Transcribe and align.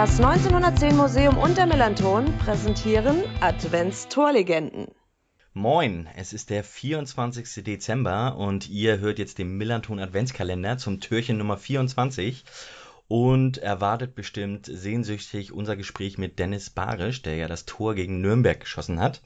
Das 0.00 0.18
1910 0.18 0.96
Museum 0.96 1.36
und 1.36 1.58
der 1.58 1.66
Melanton 1.66 2.24
präsentieren 2.38 3.22
Adventstorlegenden. 3.42 4.86
Moin, 5.52 6.08
es 6.16 6.32
ist 6.32 6.48
der 6.48 6.64
24. 6.64 7.62
Dezember 7.62 8.38
und 8.38 8.70
ihr 8.70 8.98
hört 9.00 9.18
jetzt 9.18 9.36
den 9.36 9.58
Millanton 9.58 9.98
Adventskalender 9.98 10.78
zum 10.78 11.00
Türchen 11.00 11.36
Nummer 11.36 11.58
24 11.58 12.46
und 13.08 13.58
erwartet 13.58 14.14
bestimmt 14.14 14.64
sehnsüchtig 14.64 15.52
unser 15.52 15.76
Gespräch 15.76 16.16
mit 16.16 16.38
Dennis 16.38 16.70
Barisch, 16.70 17.20
der 17.20 17.36
ja 17.36 17.46
das 17.46 17.66
Tor 17.66 17.94
gegen 17.94 18.22
Nürnberg 18.22 18.58
geschossen 18.58 19.00
hat, 19.00 19.20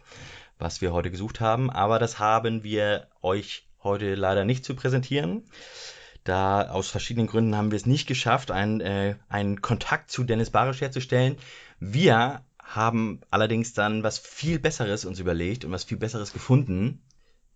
was 0.59 0.81
wir 0.81 0.93
heute 0.93 1.13
gesucht 1.13 1.39
haben. 1.39 1.71
Aber 1.71 2.01
das 2.01 2.19
haben 2.19 2.65
wir 2.65 3.07
euch 3.23 3.69
heute 3.85 4.17
leider 4.17 4.45
nicht 4.45 4.65
zu 4.65 4.75
präsentieren. 4.75 5.45
Da 6.25 6.69
aus 6.71 6.89
verschiedenen 6.89 7.27
Gründen 7.27 7.55
haben 7.55 7.71
wir 7.71 7.77
es 7.77 7.87
nicht 7.87 8.07
geschafft, 8.07 8.51
einen, 8.51 8.81
äh, 8.81 9.17
einen 9.29 9.61
Kontakt 9.61 10.11
zu 10.11 10.25
Dennis 10.25 10.51
Barisch 10.51 10.81
herzustellen. 10.81 11.37
Wir 11.81 12.43
haben 12.59 13.21
allerdings 13.31 13.75
dann 13.75 14.03
was 14.03 14.19
viel 14.19 14.59
Besseres 14.59 15.05
uns 15.05 15.21
überlegt 15.21 15.65
und 15.67 15.71
was 15.71 15.85
viel 15.85 15.99
Besseres 15.99 16.33
gefunden, 16.33 17.03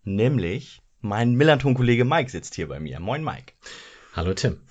nämlich 0.03 0.81
mein 1.01 1.33
Millanton-Kollege 1.33 2.05
Mike 2.05 2.29
sitzt 2.29 2.55
hier 2.55 2.67
bei 2.67 2.79
mir. 2.79 2.99
Moin 2.99 3.23
Mike. 3.23 3.53
Hallo 4.13 4.33
Tim. 4.33 4.61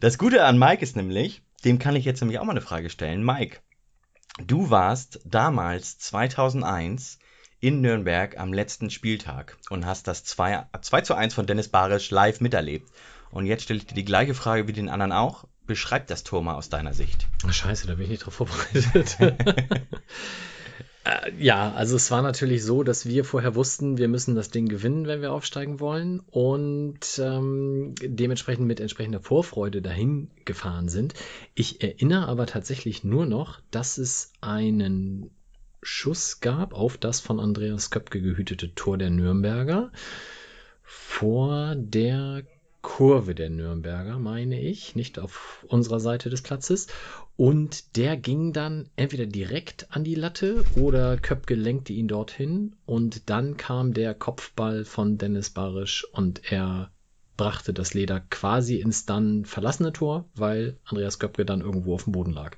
Das 0.00 0.18
Gute 0.18 0.42
an 0.44 0.58
Mike 0.58 0.82
ist 0.82 0.96
nämlich, 0.96 1.40
dem 1.64 1.78
kann 1.78 1.94
ich 1.94 2.04
jetzt 2.04 2.20
nämlich 2.20 2.40
auch 2.40 2.44
mal 2.44 2.50
eine 2.50 2.60
Frage 2.60 2.90
stellen. 2.90 3.24
Mike, 3.24 3.60
du 4.44 4.70
warst 4.70 5.20
damals 5.24 5.98
2001 5.98 7.20
in 7.66 7.80
Nürnberg 7.80 8.38
am 8.38 8.52
letzten 8.52 8.90
Spieltag 8.90 9.58
und 9.70 9.86
hast 9.86 10.06
das 10.06 10.22
2, 10.22 10.66
2 10.80 11.00
zu 11.00 11.14
1 11.14 11.34
von 11.34 11.48
Dennis 11.48 11.66
Barisch 11.66 12.12
live 12.12 12.40
miterlebt. 12.40 12.88
Und 13.32 13.46
jetzt 13.46 13.64
stelle 13.64 13.78
ich 13.78 13.86
dir 13.86 13.96
die 13.96 14.04
gleiche 14.04 14.34
Frage 14.34 14.68
wie 14.68 14.72
den 14.72 14.88
anderen 14.88 15.10
auch. 15.10 15.48
Beschreib 15.66 16.06
das 16.06 16.22
Tor 16.22 16.44
mal 16.44 16.54
aus 16.54 16.68
deiner 16.68 16.94
Sicht. 16.94 17.26
Scheiße, 17.50 17.88
da 17.88 17.94
bin 17.94 18.04
ich 18.04 18.10
nicht 18.10 18.24
drauf 18.24 18.34
vorbereitet. 18.34 19.18
Äh, 21.06 21.30
ja, 21.38 21.72
also 21.72 21.94
es 21.94 22.10
war 22.10 22.20
natürlich 22.20 22.64
so, 22.64 22.82
dass 22.82 23.06
wir 23.06 23.24
vorher 23.24 23.54
wussten, 23.54 23.96
wir 23.96 24.08
müssen 24.08 24.34
das 24.34 24.50
Ding 24.50 24.66
gewinnen, 24.66 25.06
wenn 25.06 25.22
wir 25.22 25.32
aufsteigen 25.32 25.78
wollen 25.78 26.18
und 26.18 26.98
ähm, 27.22 27.94
dementsprechend 28.02 28.66
mit 28.66 28.80
entsprechender 28.80 29.20
Vorfreude 29.20 29.82
dahin 29.82 30.32
gefahren 30.44 30.88
sind. 30.88 31.14
Ich 31.54 31.80
erinnere 31.80 32.26
aber 32.26 32.46
tatsächlich 32.46 33.04
nur 33.04 33.24
noch, 33.24 33.60
dass 33.70 33.98
es 33.98 34.32
einen 34.40 35.30
Schuss 35.82 36.40
gab 36.40 36.74
auf 36.74 36.96
das 36.98 37.20
von 37.20 37.40
Andreas 37.40 37.90
Köpke 37.90 38.20
gehütete 38.20 38.74
Tor 38.74 38.98
der 38.98 39.10
Nürnberger 39.10 39.92
vor 40.86 41.74
der 41.76 42.44
Kurve 42.80 43.34
der 43.34 43.50
Nürnberger, 43.50 44.20
meine 44.20 44.60
ich, 44.60 44.94
nicht 44.94 45.18
auf 45.18 45.66
unserer 45.68 45.98
Seite 45.98 46.30
des 46.30 46.42
Platzes. 46.42 46.86
Und 47.36 47.96
der 47.96 48.16
ging 48.16 48.52
dann 48.52 48.88
entweder 48.94 49.26
direkt 49.26 49.88
an 49.90 50.04
die 50.04 50.14
Latte 50.14 50.64
oder 50.76 51.16
Köpke 51.16 51.56
lenkte 51.56 51.92
ihn 51.92 52.06
dorthin. 52.06 52.76
Und 52.86 53.28
dann 53.28 53.56
kam 53.56 53.92
der 53.92 54.14
Kopfball 54.14 54.84
von 54.84 55.18
Dennis 55.18 55.50
Barisch 55.50 56.06
und 56.12 56.52
er 56.52 56.92
brachte 57.36 57.74
das 57.74 57.92
Leder 57.92 58.20
quasi 58.20 58.76
ins 58.76 59.04
dann 59.04 59.44
verlassene 59.44 59.92
Tor, 59.92 60.24
weil 60.36 60.78
Andreas 60.84 61.18
Köpke 61.18 61.44
dann 61.44 61.62
irgendwo 61.62 61.94
auf 61.94 62.04
dem 62.04 62.12
Boden 62.12 62.32
lag. 62.32 62.56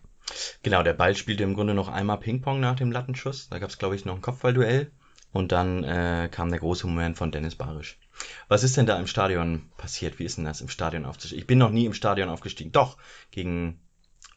Genau, 0.63 0.83
der 0.83 0.95
Ball 0.95 1.15
spielte 1.17 1.45
im 1.45 1.55
Grunde 1.55 1.75
noch 1.75 1.89
einmal 1.89 2.19
Ping-Pong 2.19 2.61
nach 2.61 2.77
dem 2.77 2.93
Lattenschuss. 2.93 3.49
Da 3.49 3.59
gab 3.59 3.71
es, 3.71 3.79
glaube 3.79 3.95
ich, 3.95 4.05
noch 4.05 4.15
ein 4.15 4.23
Kopfballduell. 4.23 4.91
Und 5.33 5.53
dann 5.53 5.85
äh, 5.85 6.29
kam 6.31 6.51
der 6.51 6.61
große 6.61 6.87
Moment 6.87 7.19
von 7.19 7.31
Dennis 7.31 7.55
Barisch. 7.55 7.99
Was 8.49 8.65
ist 8.65 8.77
denn 8.77 8.87
da 8.87 8.99
im 8.99 9.07
Stadion 9.07 9.71
passiert? 9.77 10.19
Wie 10.19 10.25
ist 10.25 10.39
denn 10.39 10.45
das 10.45 10.61
im 10.61 10.69
Stadion 10.69 11.05
aufgestiegen? 11.05 11.41
Ich 11.41 11.47
bin 11.47 11.59
noch 11.59 11.71
nie 11.71 11.85
im 11.85 11.95
Stadion 11.95 12.31
aufgestiegen. 12.31 12.73
Doch, 12.73 12.97
gegen 13.31 13.81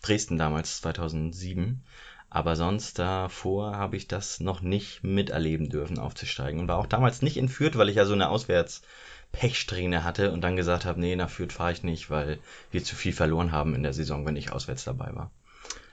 Dresden 0.02 0.38
damals, 0.38 0.82
2007. 0.82 1.84
Aber 2.30 2.56
sonst 2.56 3.00
davor 3.00 3.76
habe 3.76 3.98
ich 3.98 4.08
das 4.08 4.40
noch 4.40 4.62
nicht 4.62 5.04
miterleben 5.04 5.70
dürfen, 5.70 6.00
aufzusteigen. 6.00 6.60
Und 6.60 6.68
war 6.68 6.78
auch 6.78 6.86
damals 6.86 7.22
nicht 7.22 7.38
in 7.38 7.50
Fürth, 7.50 7.78
weil 7.78 7.90
ich 7.90 7.96
ja 7.96 8.06
so 8.06 8.14
eine 8.14 8.30
Auswärts-Pechsträhne 8.30 10.04
hatte 10.04 10.32
und 10.32 10.42
dann 10.42 10.56
gesagt 10.56 10.86
habe, 10.86 11.00
nee, 11.00 11.16
nach 11.16 11.30
Fürth 11.30 11.54
fahre 11.54 11.74
ich 11.74 11.84
nicht, 11.84 12.10
weil 12.10 12.40
wir 12.72 12.84
zu 12.84 12.96
viel 12.96 13.14
verloren 13.14 13.52
haben 13.52 13.76
in 13.76 13.84
der 13.84 13.94
Saison, 13.94 14.26
wenn 14.26 14.38
ich 14.38 14.52
auswärts 14.52 14.84
dabei 14.84 15.14
war. 15.14 15.32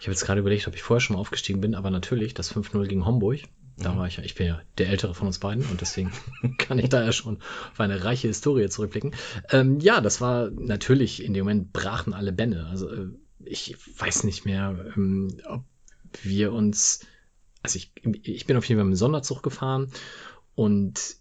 Ich 0.00 0.06
habe 0.06 0.12
jetzt 0.12 0.24
gerade 0.24 0.40
überlegt, 0.40 0.68
ob 0.68 0.74
ich 0.74 0.82
vorher 0.82 1.00
schon 1.00 1.14
mal 1.14 1.20
aufgestiegen 1.20 1.60
bin, 1.60 1.74
aber 1.74 1.90
natürlich, 1.90 2.34
das 2.34 2.54
5-0 2.54 2.86
gegen 2.86 3.04
Homburg, 3.04 3.40
da 3.78 3.92
mhm. 3.92 3.98
war 3.98 4.06
ich 4.06 4.16
ja, 4.16 4.24
ich 4.24 4.34
bin 4.34 4.46
ja 4.46 4.60
der 4.76 4.88
ältere 4.88 5.14
von 5.14 5.26
uns 5.26 5.38
beiden 5.38 5.64
und 5.66 5.80
deswegen 5.80 6.12
kann 6.58 6.78
ich 6.78 6.88
da 6.88 7.04
ja 7.04 7.12
schon 7.12 7.38
auf 7.72 7.80
eine 7.80 8.04
reiche 8.04 8.28
Historie 8.28 8.68
zurückblicken. 8.68 9.14
Ähm, 9.50 9.80
ja, 9.80 10.00
das 10.00 10.20
war 10.20 10.50
natürlich, 10.50 11.22
in 11.22 11.34
dem 11.34 11.44
Moment 11.44 11.72
brachen 11.72 12.12
alle 12.12 12.32
Bände. 12.32 12.66
Also 12.66 12.90
äh, 12.90 13.08
ich 13.44 13.76
weiß 13.98 14.24
nicht 14.24 14.44
mehr, 14.44 14.92
ähm, 14.96 15.40
ob 15.46 15.64
wir 16.22 16.52
uns, 16.52 17.00
also 17.62 17.76
ich, 17.76 17.92
ich 18.22 18.46
bin 18.46 18.56
auf 18.56 18.64
jeden 18.64 18.78
Fall 18.78 18.86
mit 18.86 18.94
dem 18.94 18.98
Sonderzug 18.98 19.42
gefahren 19.42 19.90
und 20.54 21.16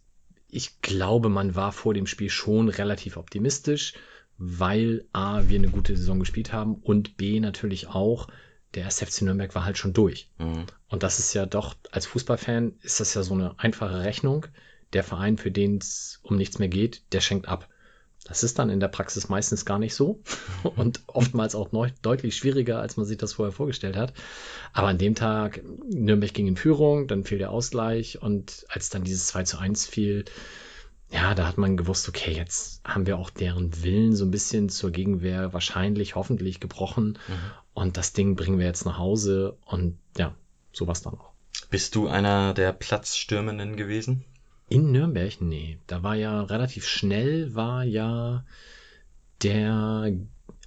ich 0.50 0.82
glaube, 0.82 1.30
man 1.30 1.56
war 1.56 1.72
vor 1.72 1.94
dem 1.94 2.08
Spiel 2.08 2.30
schon 2.30 2.70
relativ 2.70 3.18
optimistisch, 3.18 3.94
weil 4.38 5.06
A, 5.14 5.48
wir 5.48 5.60
eine 5.60 5.70
gute 5.70 5.96
Saison 5.98 6.20
gespielt 6.20 6.54
haben 6.54 6.76
und 6.76 7.18
B, 7.18 7.40
natürlich 7.40 7.88
auch, 7.88 8.28
der 8.78 8.86
1. 8.86 9.00
FC 9.00 9.24
Nürnberg 9.24 9.54
war 9.56 9.66
halt 9.66 9.78
schon 9.78 9.94
durch. 9.94 10.30
Mhm. 10.38 10.66
Und 10.88 11.04
das 11.04 11.20
ist 11.20 11.34
ja 11.34 11.46
doch, 11.46 11.76
als 11.92 12.06
Fußballfan 12.06 12.76
ist 12.82 13.00
das 13.00 13.14
ja 13.16 13.24
so 13.24 13.34
eine 13.34 13.60
einfache 13.60 14.02
Rechnung. 14.02 14.46
Der 14.94 15.04
Verein, 15.04 15.38
für 15.38 15.52
den 15.52 15.80
es 15.80 16.20
um 16.22 16.38
nichts 16.38 16.60
mehr 16.60 16.70
geht, 16.70 17.02
der 17.12 17.22
schenkt 17.22 17.48
ab. 17.48 17.68
Das 18.24 18.44
ist 18.44 18.60
dann 18.60 18.70
in 18.70 18.80
der 18.80 18.90
Praxis 18.90 19.30
meistens 19.30 19.66
gar 19.66 19.80
nicht 19.80 19.96
so 19.96 20.22
und 20.76 21.02
oftmals 21.08 21.56
auch 21.56 21.72
neu, 21.72 21.90
deutlich 22.02 22.36
schwieriger, 22.36 22.80
als 22.80 22.98
man 22.98 23.06
sich 23.06 23.18
das 23.18 23.34
vorher 23.34 23.52
vorgestellt 23.52 23.96
hat. 23.96 24.14
Aber 24.74 24.88
an 24.88 24.98
dem 24.98 25.16
Tag, 25.16 25.64
Nürnberg 25.90 26.34
ging 26.34 26.48
in 26.48 26.58
Führung, 26.58 27.08
dann 27.08 27.24
fiel 27.24 27.40
der 27.40 27.52
Ausgleich 27.52 28.22
und 28.22 28.66
als 28.70 28.90
dann 28.90 29.04
dieses 29.04 29.28
2 29.28 29.44
zu 29.44 29.58
1 29.58 29.88
fiel, 29.88 30.26
ja, 31.10 31.34
da 31.34 31.48
hat 31.48 31.58
man 31.58 31.78
gewusst, 31.78 32.10
okay, 32.10 32.32
jetzt 32.32 32.82
haben 32.84 33.08
wir 33.08 33.18
auch 33.18 33.30
deren 33.30 33.82
Willen 33.82 34.14
so 34.14 34.26
ein 34.26 34.32
bisschen 34.32 34.68
zur 34.68 34.92
Gegenwehr 34.92 35.54
wahrscheinlich, 35.54 36.16
hoffentlich 36.16 36.60
gebrochen. 36.60 37.18
Mhm. 37.28 37.52
Und 37.78 37.96
das 37.96 38.12
Ding 38.12 38.36
bringen 38.36 38.58
wir 38.58 38.66
jetzt 38.66 38.86
nach 38.86 38.98
Hause 38.98 39.56
und 39.64 40.00
ja, 40.18 40.34
sowas 40.74 41.04
dann 41.04 41.14
auch. 41.14 41.34
Bist 41.70 41.94
du 41.94 42.08
einer 42.08 42.56
der 42.56 42.74
Platzstürmenden 42.74 43.78
gewesen? 43.78 44.26
In 44.68 44.92
Nürnberg? 44.92 45.40
Nee. 45.42 45.78
Da 45.86 46.02
war 46.02 46.16
ja 46.16 46.42
relativ 46.42 46.88
schnell, 46.88 47.54
war 47.54 47.84
ja 47.84 48.44
der 49.44 50.12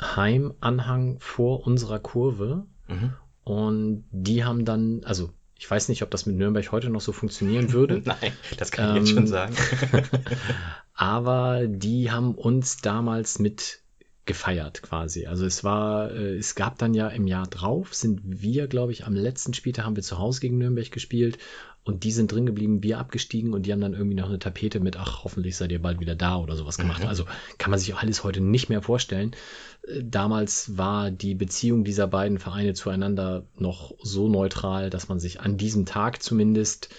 Heimanhang 0.01 1.19
vor 1.19 1.67
unserer 1.67 1.99
Kurve. 1.99 2.67
Mhm. 2.87 3.15
Und 3.43 4.05
die 4.13 4.45
haben 4.45 4.65
dann, 4.65 5.03
also 5.03 5.33
ich 5.59 5.69
weiß 5.69 5.89
nicht, 5.89 6.05
ob 6.05 6.13
das 6.13 6.27
mit 6.27 6.37
Nürnberg 6.37 6.71
heute 6.71 6.91
noch 6.91 7.01
so 7.01 7.11
funktionieren 7.11 7.73
würde. 7.73 8.03
Nein, 8.05 8.33
das 8.57 8.71
kann 8.71 8.85
ich 8.85 8.91
ähm, 8.91 8.97
jetzt 8.99 9.15
schon 9.15 9.27
sagen. 9.27 9.57
aber 10.95 11.67
die 11.67 12.13
haben 12.13 12.37
uns 12.37 12.77
damals 12.77 13.41
mit 13.41 13.81
gefeiert 14.27 14.83
quasi. 14.83 15.27
Also 15.27 15.47
es 15.47 15.65
war, 15.65 16.11
äh, 16.13 16.37
es 16.37 16.55
gab 16.55 16.79
dann 16.79 16.95
ja 16.95 17.09
im 17.09 17.27
Jahr 17.27 17.47
drauf, 17.47 17.95
sind 17.95 18.21
wir, 18.25 18.69
glaube 18.69 18.93
ich, 18.93 19.07
am 19.07 19.15
letzten 19.15 19.55
Spieltag 19.55 19.85
haben 19.85 19.97
wir 19.97 20.03
zu 20.03 20.19
Hause 20.19 20.41
gegen 20.41 20.59
Nürnberg 20.59 20.91
gespielt 20.91 21.39
und 21.83 22.05
die 22.05 22.13
sind 22.13 22.31
drin 22.31 22.47
geblieben, 22.47 22.83
wir 22.83 22.99
abgestiegen 22.99 23.55
und 23.55 23.65
die 23.65 23.73
haben 23.73 23.81
dann 23.81 23.95
irgendwie 23.95 24.15
noch 24.15 24.29
eine 24.29 24.39
Tapete 24.39 24.81
mit, 24.81 24.97
ach, 24.97 25.25
hoffentlich 25.25 25.57
seid 25.57 25.73
ihr 25.73 25.81
bald 25.81 25.99
wieder 25.99 26.15
da 26.15 26.37
oder 26.37 26.55
sowas 26.55 26.77
gemacht. 26.77 27.03
Mhm. 27.03 27.09
Also 27.09 27.25
kann 27.59 27.71
man 27.71 27.81
sich 27.81 27.95
alles 27.95 28.23
heute 28.23 28.41
nicht 28.41 28.69
mehr 28.69 28.83
vorstellen. 28.83 29.33
Äh, 29.89 30.05
damals 30.05 30.77
war 30.77 31.11
die 31.11 31.35
Beziehung 31.35 31.83
dieser 31.85 32.07
beiden 32.07 32.39
Vereine 32.39 32.75
zueinander 32.75 33.45
noch 33.57 33.95
so 34.03 34.29
neutral, 34.29 34.91
dass 34.91 35.09
man 35.09 35.19
sich 35.19 35.41
an 35.41 35.57
diesem 35.57 35.87
Tag 35.87 36.23
zumindest 36.23 36.91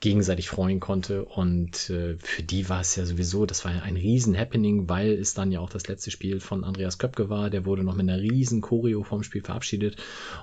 gegenseitig 0.00 0.48
freuen 0.48 0.80
konnte. 0.80 1.24
Und 1.24 1.90
äh, 1.90 2.16
für 2.18 2.42
die 2.42 2.68
war 2.68 2.80
es 2.80 2.94
ja 2.96 3.04
sowieso, 3.04 3.46
das 3.46 3.64
war 3.64 3.74
ja 3.74 3.82
ein 3.82 3.96
riesen 3.96 4.38
Happening, 4.38 4.88
weil 4.88 5.12
es 5.12 5.34
dann 5.34 5.50
ja 5.50 5.60
auch 5.60 5.70
das 5.70 5.88
letzte 5.88 6.10
Spiel 6.10 6.40
von 6.40 6.64
Andreas 6.64 6.98
Köpke 6.98 7.28
war. 7.28 7.50
Der 7.50 7.66
wurde 7.66 7.82
noch 7.82 7.94
mit 7.94 8.08
einer 8.08 8.20
riesen 8.20 8.60
Choreo 8.60 9.02
vom 9.02 9.22
Spiel 9.22 9.42
verabschiedet. 9.42 9.96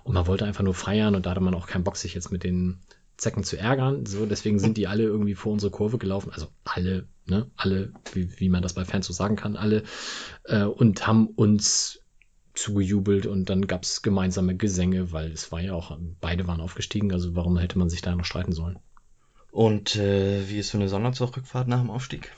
Und 0.03 0.13
man 0.13 0.27
wollte 0.27 0.45
einfach 0.45 0.63
nur 0.63 0.73
feiern 0.73 1.15
und 1.15 1.25
da 1.25 1.31
hatte 1.31 1.41
man 1.41 1.55
auch 1.55 1.67
keinen 1.67 1.83
Bock, 1.83 1.97
sich 1.97 2.13
jetzt 2.13 2.31
mit 2.31 2.43
den 2.43 2.79
Zecken 3.17 3.43
zu 3.43 3.57
ärgern. 3.57 4.05
So, 4.05 4.25
deswegen 4.25 4.59
sind 4.59 4.75
die 4.77 4.87
alle 4.87 5.03
irgendwie 5.03 5.35
vor 5.35 5.53
unsere 5.53 5.71
Kurve 5.71 5.97
gelaufen. 5.97 6.31
Also 6.33 6.47
alle, 6.65 7.07
ne, 7.25 7.49
alle, 7.55 7.93
wie, 8.13 8.29
wie 8.39 8.49
man 8.49 8.61
das 8.61 8.73
bei 8.73 8.83
Fans 8.83 9.07
so 9.07 9.13
sagen 9.13 9.37
kann, 9.37 9.55
alle, 9.55 9.83
äh, 10.43 10.63
und 10.63 11.07
haben 11.07 11.27
uns 11.27 12.01
zugejubelt 12.53 13.25
und 13.25 13.49
dann 13.49 13.67
gab 13.67 13.83
es 13.83 14.01
gemeinsame 14.01 14.55
Gesänge, 14.55 15.11
weil 15.11 15.31
es 15.31 15.51
war 15.51 15.61
ja 15.61 15.73
auch, 15.73 15.97
beide 16.21 16.47
waren 16.47 16.61
aufgestiegen, 16.61 17.11
also 17.11 17.35
warum 17.35 17.57
hätte 17.57 17.77
man 17.77 17.89
sich 17.89 18.01
da 18.01 18.15
noch 18.15 18.25
streiten 18.25 18.53
sollen? 18.53 18.79
Und 19.55 19.95
äh, 19.95 20.49
wie 20.49 20.59
ist 20.59 20.71
so 20.71 20.77
eine 20.77 20.89
Sonderzug-Rückfahrt 20.89 21.69
nach 21.69 21.79
dem 21.79 21.89
Aufstieg? 21.89 22.29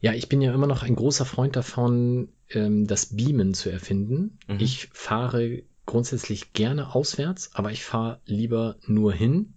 Ja, 0.00 0.14
ich 0.14 0.28
bin 0.28 0.42
ja 0.42 0.52
immer 0.52 0.66
noch 0.66 0.82
ein 0.82 0.96
großer 0.96 1.24
Freund 1.24 1.54
davon, 1.54 2.30
ähm, 2.50 2.88
das 2.88 3.14
Beamen 3.14 3.54
zu 3.54 3.70
erfinden. 3.70 4.40
Mhm. 4.48 4.58
Ich 4.58 4.88
fahre 4.92 5.62
grundsätzlich 5.86 6.54
gerne 6.54 6.92
auswärts, 6.92 7.50
aber 7.54 7.70
ich 7.70 7.84
fahre 7.84 8.20
lieber 8.24 8.78
nur 8.84 9.12
hin 9.12 9.54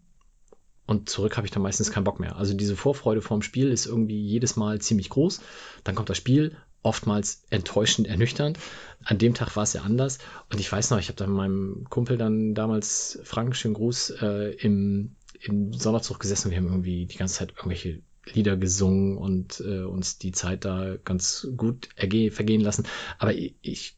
und 0.85 1.09
zurück 1.09 1.35
habe 1.35 1.47
ich 1.47 1.51
dann 1.51 1.63
meistens 1.63 1.89
keinen 1.89 2.03
Bock 2.03 2.19
mehr. 2.19 2.35
Also 2.35 2.53
diese 2.53 2.75
Vorfreude 2.75 3.23
vorm 3.23 3.41
Spiel 3.41 3.71
ist 3.71 3.87
irgendwie 3.87 4.21
jedes 4.21 4.55
Mal 4.55 4.79
ziemlich 4.79 5.09
groß. 5.09 5.41
Dann 5.83 5.95
kommt 5.95 6.11
das 6.11 6.17
Spiel 6.17 6.57
oftmals 6.83 7.41
enttäuschend 7.49 8.07
ernüchternd. 8.07 8.59
An 9.03 9.17
dem 9.17 9.33
Tag 9.33 9.55
war 9.55 9.63
es 9.63 9.73
ja 9.73 9.81
anders. 9.81 10.19
Und 10.51 10.59
ich 10.59 10.71
weiß 10.71 10.91
noch, 10.91 10.99
ich 10.99 11.07
habe 11.07 11.17
da 11.17 11.25
mit 11.25 11.37
meinem 11.37 11.85
Kumpel 11.89 12.19
dann 12.19 12.53
damals, 12.53 13.19
Frank, 13.23 13.55
schönen 13.55 13.73
Gruß, 13.73 14.11
äh, 14.21 14.51
im, 14.59 15.15
im 15.41 15.73
Sonderzug 15.73 16.19
gesessen. 16.19 16.51
Wir 16.51 16.57
haben 16.57 16.67
irgendwie 16.67 17.05
die 17.05 17.17
ganze 17.17 17.35
Zeit 17.35 17.53
irgendwelche 17.55 18.01
Lieder 18.33 18.57
gesungen 18.57 19.17
und 19.17 19.61
äh, 19.61 19.83
uns 19.83 20.17
die 20.17 20.31
Zeit 20.31 20.65
da 20.65 20.97
ganz 21.03 21.47
gut 21.55 21.89
vergehen 21.95 22.61
lassen. 22.61 22.85
Aber 23.17 23.33
ich, 23.33 23.55
ich 23.61 23.97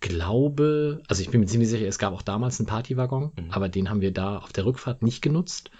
glaube, 0.00 1.02
also 1.08 1.22
ich 1.22 1.30
bin 1.30 1.40
mir 1.40 1.46
ziemlich 1.46 1.68
sicher, 1.68 1.86
es 1.86 1.98
gab 1.98 2.12
auch 2.12 2.22
damals 2.22 2.60
einen 2.60 2.66
Partywaggon, 2.66 3.32
mhm. 3.36 3.50
aber 3.50 3.68
den 3.68 3.90
haben 3.90 4.00
wir 4.00 4.12
da 4.12 4.38
auf 4.38 4.52
der 4.52 4.64
Rückfahrt 4.64 5.02
nicht 5.02 5.22
genutzt. 5.22 5.70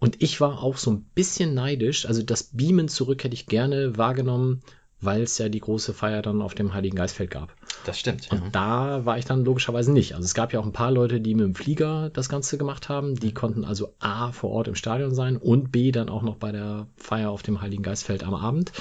Und 0.00 0.22
ich 0.22 0.40
war 0.40 0.62
auch 0.62 0.76
so 0.76 0.92
ein 0.92 1.04
bisschen 1.14 1.54
neidisch. 1.54 2.06
Also 2.06 2.22
das 2.22 2.44
Beamen 2.44 2.88
zurück 2.88 3.24
hätte 3.24 3.34
ich 3.34 3.46
gerne 3.46 3.96
wahrgenommen, 3.96 4.62
weil 5.00 5.22
es 5.22 5.38
ja 5.38 5.48
die 5.48 5.60
große 5.60 5.94
Feier 5.94 6.22
dann 6.22 6.42
auf 6.42 6.54
dem 6.54 6.74
Heiligen 6.74 6.96
Geistfeld 6.96 7.30
gab. 7.30 7.54
Das 7.84 7.98
stimmt. 7.98 8.30
Und 8.30 8.42
ja. 8.42 8.48
da 8.50 9.04
war 9.04 9.18
ich 9.18 9.24
dann 9.24 9.44
logischerweise 9.44 9.92
nicht. 9.92 10.14
Also 10.14 10.24
es 10.24 10.34
gab 10.34 10.52
ja 10.52 10.60
auch 10.60 10.66
ein 10.66 10.72
paar 10.72 10.90
Leute, 10.90 11.20
die 11.20 11.34
mit 11.34 11.44
dem 11.44 11.54
Flieger 11.54 12.10
das 12.10 12.28
Ganze 12.28 12.58
gemacht 12.58 12.88
haben. 12.88 13.14
Die 13.14 13.32
konnten 13.32 13.64
also 13.64 13.94
A 14.00 14.32
vor 14.32 14.50
Ort 14.50 14.68
im 14.68 14.74
Stadion 14.74 15.14
sein 15.14 15.36
und 15.36 15.70
B 15.70 15.92
dann 15.92 16.08
auch 16.08 16.22
noch 16.22 16.36
bei 16.36 16.52
der 16.52 16.86
Feier 16.96 17.30
auf 17.30 17.42
dem 17.42 17.60
Heiligen 17.60 17.82
Geistfeld 17.82 18.24
am 18.24 18.34
Abend. 18.34 18.72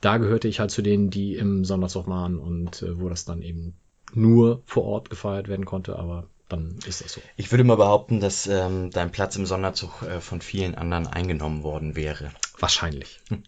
Da 0.00 0.18
gehörte 0.18 0.46
ich 0.46 0.60
halt 0.60 0.70
zu 0.70 0.82
denen, 0.82 1.10
die 1.10 1.34
im 1.34 1.64
Sonderzug 1.64 2.06
waren 2.06 2.38
und 2.38 2.82
äh, 2.82 3.00
wo 3.00 3.08
das 3.08 3.24
dann 3.24 3.42
eben 3.42 3.74
nur 4.14 4.62
vor 4.64 4.84
Ort 4.84 5.10
gefeiert 5.10 5.48
werden 5.48 5.64
konnte, 5.64 5.98
aber 5.98 6.28
dann 6.48 6.78
ist 6.86 7.04
das 7.04 7.12
so. 7.12 7.20
Ich 7.36 7.50
würde 7.50 7.64
mal 7.64 7.76
behaupten, 7.76 8.20
dass 8.20 8.46
ähm, 8.46 8.90
dein 8.90 9.12
Platz 9.12 9.36
im 9.36 9.44
Sonderzug 9.44 10.02
äh, 10.02 10.20
von 10.20 10.40
vielen 10.40 10.74
anderen 10.74 11.06
eingenommen 11.06 11.62
worden 11.62 11.94
wäre. 11.94 12.30
Wahrscheinlich. 12.58 13.20
Hm. 13.28 13.42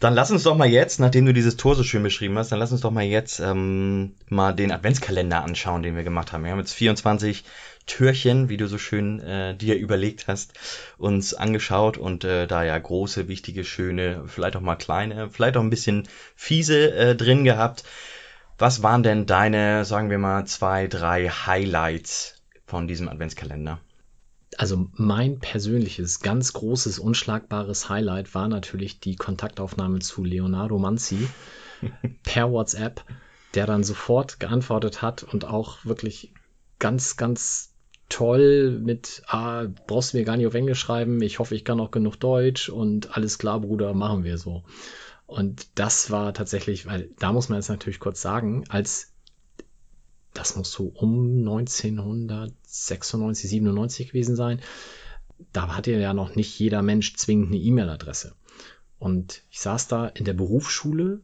Dann 0.00 0.14
lass 0.14 0.30
uns 0.30 0.44
doch 0.44 0.56
mal 0.56 0.68
jetzt, 0.68 0.98
nachdem 1.00 1.26
du 1.26 1.32
dieses 1.32 1.56
Tor 1.56 1.74
so 1.74 1.82
schön 1.82 2.02
beschrieben 2.02 2.38
hast, 2.38 2.52
dann 2.52 2.58
lass 2.58 2.72
uns 2.72 2.80
doch 2.80 2.90
mal 2.90 3.04
jetzt 3.04 3.40
ähm, 3.40 4.14
mal 4.28 4.52
den 4.52 4.72
Adventskalender 4.72 5.44
anschauen, 5.44 5.82
den 5.82 5.96
wir 5.96 6.04
gemacht 6.04 6.32
haben. 6.32 6.44
Wir 6.44 6.52
haben 6.52 6.58
jetzt 6.58 6.72
24 6.72 7.44
Türchen, 7.86 8.48
wie 8.48 8.56
du 8.56 8.66
so 8.68 8.78
schön 8.78 9.20
äh, 9.20 9.54
dir 9.54 9.76
überlegt 9.76 10.26
hast, 10.28 10.52
uns 10.96 11.34
angeschaut 11.34 11.98
und 11.98 12.24
äh, 12.24 12.46
da 12.46 12.62
ja 12.62 12.78
große, 12.78 13.28
wichtige, 13.28 13.64
schöne, 13.64 14.24
vielleicht 14.26 14.56
auch 14.56 14.60
mal 14.60 14.76
kleine, 14.76 15.28
vielleicht 15.30 15.56
auch 15.56 15.62
ein 15.62 15.70
bisschen 15.70 16.08
fiese 16.36 16.92
äh, 16.94 17.16
drin 17.16 17.44
gehabt. 17.44 17.84
Was 18.58 18.82
waren 18.82 19.02
denn 19.02 19.26
deine, 19.26 19.84
sagen 19.84 20.10
wir 20.10 20.18
mal, 20.18 20.44
zwei, 20.44 20.86
drei 20.86 21.28
Highlights 21.28 22.40
von 22.66 22.86
diesem 22.86 23.08
Adventskalender? 23.08 23.80
Also 24.56 24.88
mein 24.94 25.38
persönliches, 25.38 26.20
ganz 26.20 26.52
großes, 26.52 26.98
unschlagbares 26.98 27.88
Highlight 27.88 28.34
war 28.34 28.48
natürlich 28.48 29.00
die 29.00 29.16
Kontaktaufnahme 29.16 30.00
zu 30.00 30.24
Leonardo 30.24 30.78
Manzi 30.78 31.28
per 32.22 32.50
WhatsApp, 32.50 33.04
der 33.54 33.66
dann 33.66 33.84
sofort 33.84 34.40
geantwortet 34.40 35.02
hat 35.02 35.22
und 35.22 35.44
auch 35.44 35.84
wirklich 35.84 36.34
ganz, 36.78 37.16
ganz 37.16 37.74
toll 38.08 38.80
mit, 38.82 39.22
ah, 39.28 39.66
brauchst 39.86 40.12
du 40.12 40.18
mir 40.18 40.24
gar 40.24 40.36
nicht 40.36 40.46
auf 40.46 40.54
Englisch 40.54 40.80
schreiben, 40.80 41.22
ich 41.22 41.38
hoffe, 41.38 41.54
ich 41.54 41.64
kann 41.64 41.80
auch 41.80 41.92
genug 41.92 42.16
Deutsch 42.16 42.68
und 42.68 43.16
alles 43.16 43.38
klar, 43.38 43.60
Bruder, 43.60 43.94
machen 43.94 44.24
wir 44.24 44.36
so. 44.36 44.64
Und 45.26 45.78
das 45.78 46.10
war 46.10 46.34
tatsächlich, 46.34 46.86
weil 46.86 47.10
da 47.20 47.32
muss 47.32 47.48
man 47.48 47.58
jetzt 47.58 47.68
natürlich 47.68 48.00
kurz 48.00 48.20
sagen, 48.20 48.64
als 48.68 49.12
das 50.34 50.56
muss 50.56 50.72
so 50.72 50.92
um 50.94 51.38
1996, 51.38 53.50
97 53.50 54.08
gewesen 54.08 54.36
sein, 54.36 54.60
da 55.52 55.76
hatte 55.76 55.92
ja 55.92 56.14
noch 56.14 56.36
nicht 56.36 56.58
jeder 56.58 56.82
Mensch 56.82 57.16
zwingend 57.16 57.48
eine 57.48 57.58
E-Mail-Adresse. 57.58 58.34
Und 58.98 59.42
ich 59.50 59.60
saß 59.60 59.88
da 59.88 60.06
in 60.06 60.24
der 60.24 60.34
Berufsschule 60.34 61.20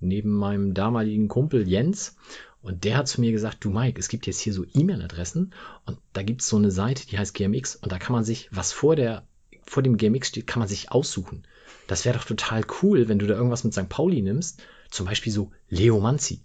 neben 0.00 0.30
meinem 0.30 0.74
damaligen 0.74 1.28
Kumpel 1.28 1.68
Jens 1.68 2.16
und 2.62 2.84
der 2.84 2.96
hat 2.96 3.08
zu 3.08 3.20
mir 3.20 3.32
gesagt, 3.32 3.64
du 3.64 3.70
Mike, 3.70 3.98
es 3.98 4.08
gibt 4.08 4.26
jetzt 4.26 4.40
hier 4.40 4.52
so 4.52 4.64
E-Mail-Adressen 4.74 5.52
und 5.84 5.98
da 6.12 6.22
gibt 6.22 6.40
es 6.40 6.48
so 6.48 6.56
eine 6.56 6.70
Seite, 6.70 7.06
die 7.06 7.18
heißt 7.18 7.34
GMX 7.34 7.76
und 7.76 7.92
da 7.92 7.98
kann 7.98 8.14
man 8.14 8.24
sich, 8.24 8.48
was 8.50 8.72
vor 8.72 8.96
der 8.96 9.26
vor 9.68 9.82
dem 9.82 9.98
GMX 9.98 10.28
steht, 10.28 10.46
kann 10.46 10.60
man 10.60 10.68
sich 10.68 10.90
aussuchen. 10.90 11.46
Das 11.86 12.04
wäre 12.04 12.16
doch 12.16 12.24
total 12.24 12.64
cool, 12.82 13.08
wenn 13.08 13.18
du 13.18 13.26
da 13.26 13.34
irgendwas 13.34 13.64
mit 13.64 13.74
St. 13.74 13.88
Pauli 13.88 14.22
nimmst. 14.22 14.62
Zum 14.90 15.06
Beispiel 15.06 15.32
so 15.32 15.50
Leo 15.68 16.00
Manzi. 16.00 16.40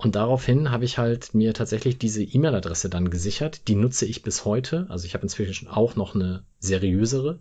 Und 0.00 0.14
daraufhin 0.14 0.70
habe 0.70 0.86
ich 0.86 0.96
halt 0.96 1.34
mir 1.34 1.52
tatsächlich 1.52 1.98
diese 1.98 2.22
E-Mail-Adresse 2.22 2.88
dann 2.88 3.10
gesichert. 3.10 3.68
Die 3.68 3.74
nutze 3.74 4.06
ich 4.06 4.22
bis 4.22 4.46
heute. 4.46 4.86
Also 4.88 5.04
ich 5.04 5.12
habe 5.12 5.24
inzwischen 5.24 5.68
auch 5.68 5.94
noch 5.94 6.14
eine 6.14 6.42
seriösere. 6.58 7.38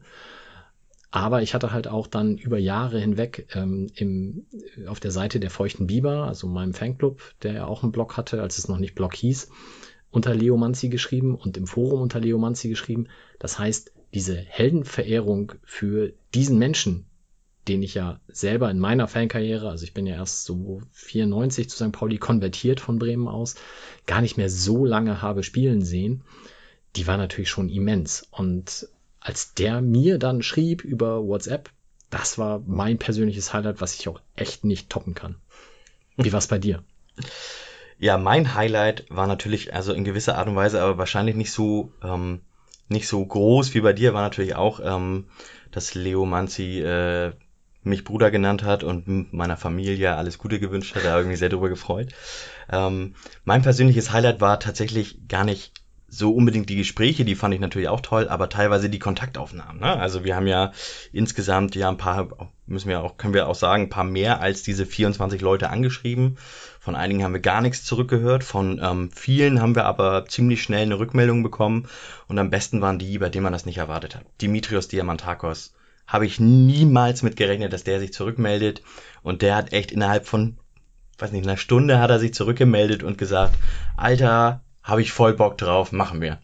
Aber 1.09 1.41
ich 1.41 1.53
hatte 1.53 1.71
halt 1.71 1.87
auch 1.87 2.05
dann 2.05 2.37
über 2.37 2.57
Jahre 2.57 2.99
hinweg 2.99 3.47
ähm, 3.55 3.87
im, 3.95 4.45
auf 4.87 4.99
der 4.99 5.11
Seite 5.11 5.39
der 5.39 5.51
Feuchten 5.51 5.87
Biber, 5.87 6.25
also 6.25 6.47
meinem 6.47 6.73
Fanclub, 6.73 7.21
der 7.43 7.53
ja 7.53 7.65
auch 7.65 7.81
einen 7.81 7.93
Blog 7.93 8.17
hatte, 8.17 8.41
als 8.41 8.57
es 8.57 8.67
noch 8.67 8.77
nicht 8.77 8.93
Blog 8.93 9.15
hieß, 9.15 9.49
unter 10.11 10.35
Leo 10.35 10.57
Manzi 10.57 10.89
geschrieben 10.89 11.35
und 11.35 11.55
im 11.55 11.65
Forum 11.65 12.01
unter 12.01 12.19
Leo 12.19 12.37
Manzi 12.37 12.67
geschrieben. 12.67 13.07
Das 13.39 13.57
heißt, 13.57 13.93
diese 14.13 14.35
Heldenverehrung 14.35 15.53
für 15.63 16.11
diesen 16.33 16.59
Menschen, 16.59 17.05
den 17.69 17.83
ich 17.83 17.93
ja 17.93 18.19
selber 18.27 18.69
in 18.69 18.79
meiner 18.79 19.07
Fankarriere, 19.07 19.69
also 19.69 19.83
ich 19.83 19.93
bin 19.93 20.07
ja 20.07 20.15
erst 20.15 20.43
so 20.43 20.81
94 20.91 21.69
zu 21.69 21.77
St. 21.77 21.91
Pauli 21.91 22.17
konvertiert 22.17 22.79
von 22.79 22.99
Bremen 22.99 23.27
aus, 23.27 23.55
gar 24.05 24.21
nicht 24.21 24.37
mehr 24.37 24.49
so 24.49 24.85
lange 24.85 25.21
habe 25.21 25.43
spielen 25.43 25.81
sehen, 25.83 26.23
die 26.95 27.07
war 27.07 27.17
natürlich 27.17 27.49
schon 27.49 27.69
immens. 27.69 28.27
Und 28.31 28.89
als 29.19 29.53
der 29.53 29.81
mir 29.81 30.17
dann 30.17 30.41
schrieb 30.41 30.83
über 30.83 31.23
WhatsApp, 31.25 31.69
das 32.09 32.37
war 32.37 32.61
mein 32.65 32.97
persönliches 32.97 33.53
Highlight, 33.53 33.81
was 33.81 33.93
ich 33.93 34.07
auch 34.07 34.19
echt 34.35 34.65
nicht 34.65 34.89
toppen 34.89 35.13
kann. 35.13 35.35
Wie 36.17 36.33
war 36.33 36.39
es 36.39 36.47
bei 36.47 36.57
dir? 36.57 36.83
Ja, 37.99 38.17
mein 38.17 38.55
Highlight 38.55 39.05
war 39.09 39.27
natürlich, 39.27 39.73
also 39.73 39.93
in 39.93 40.03
gewisser 40.03 40.37
Art 40.37 40.47
und 40.47 40.55
Weise, 40.55 40.81
aber 40.81 40.97
wahrscheinlich 40.97 41.35
nicht 41.35 41.51
so 41.51 41.91
ähm, 42.01 42.41
nicht 42.89 43.07
so 43.07 43.23
groß 43.23 43.73
wie 43.75 43.81
bei 43.81 43.93
dir 43.93 44.13
war 44.13 44.21
natürlich 44.21 44.55
auch, 44.55 44.79
ähm, 44.83 45.25
dass 45.71 45.93
Leo 45.93 46.25
Manzi 46.25 46.81
äh, 46.81 47.31
mich 47.83 48.03
Bruder 48.03 48.31
genannt 48.31 48.63
hat 48.63 48.83
und 48.83 49.33
meiner 49.33 49.57
Familie 49.57 50.15
alles 50.15 50.37
Gute 50.37 50.59
gewünscht 50.59 50.95
hat, 50.95 51.05
da 51.05 51.17
irgendwie 51.17 51.37
sehr 51.37 51.49
drüber 51.49 51.69
gefreut. 51.69 52.09
Ähm, 52.71 53.15
mein 53.45 53.61
persönliches 53.61 54.11
Highlight 54.11 54.41
war 54.41 54.59
tatsächlich 54.59 55.27
gar 55.27 55.45
nicht 55.45 55.71
so 56.11 56.33
unbedingt 56.33 56.69
die 56.69 56.75
Gespräche, 56.75 57.23
die 57.23 57.35
fand 57.35 57.53
ich 57.53 57.59
natürlich 57.59 57.87
auch 57.87 58.01
toll, 58.01 58.27
aber 58.27 58.49
teilweise 58.49 58.89
die 58.89 58.99
Kontaktaufnahmen. 58.99 59.79
Ne? 59.79 59.99
Also 59.99 60.23
wir 60.23 60.35
haben 60.35 60.47
ja 60.47 60.71
insgesamt 61.13 61.75
ja 61.75 61.87
ein 61.87 61.97
paar, 61.97 62.51
müssen 62.65 62.89
wir 62.89 63.01
auch, 63.01 63.17
können 63.17 63.33
wir 63.33 63.47
auch 63.47 63.55
sagen, 63.55 63.83
ein 63.83 63.89
paar 63.89 64.03
mehr 64.03 64.41
als 64.41 64.63
diese 64.63 64.85
24 64.85 65.41
Leute 65.41 65.69
angeschrieben. 65.69 66.37
Von 66.79 66.95
einigen 66.95 67.23
haben 67.23 67.33
wir 67.33 67.41
gar 67.41 67.61
nichts 67.61 67.83
zurückgehört, 67.83 68.43
von 68.43 68.79
ähm, 68.81 69.11
vielen 69.11 69.61
haben 69.61 69.75
wir 69.75 69.85
aber 69.85 70.25
ziemlich 70.27 70.63
schnell 70.63 70.81
eine 70.81 70.97
Rückmeldung 70.97 71.43
bekommen 71.43 71.87
und 72.27 72.39
am 72.39 72.49
besten 72.49 72.81
waren 72.81 72.97
die, 72.97 73.19
bei 73.19 73.29
denen 73.29 73.43
man 73.43 73.53
das 73.53 73.65
nicht 73.65 73.77
erwartet 73.77 74.15
hat. 74.15 74.25
Dimitrios 74.41 74.87
Diamantakos 74.87 75.73
habe 76.09 76.25
ich 76.25 76.39
niemals 76.39 77.21
mit 77.21 77.37
gerechnet, 77.37 77.71
dass 77.71 77.83
der 77.83 77.99
sich 77.99 78.11
zurückmeldet 78.11 78.81
und 79.21 79.43
der 79.43 79.55
hat 79.55 79.71
echt 79.73 79.91
innerhalb 79.91 80.25
von, 80.25 80.57
weiß 81.19 81.31
nicht, 81.31 81.45
einer 81.45 81.55
Stunde 81.55 81.99
hat 81.99 82.09
er 82.09 82.19
sich 82.19 82.33
zurückgemeldet 82.33 83.03
und 83.03 83.17
gesagt, 83.17 83.55
Alter, 83.95 84.63
habe 84.81 85.03
ich 85.03 85.11
voll 85.11 85.33
Bock 85.33 85.57
drauf, 85.57 85.91
machen 85.91 86.19
wir. 86.19 86.39